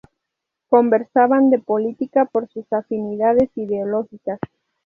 [0.67, 4.39] Conversaban de política por sus afinidades ideológicas.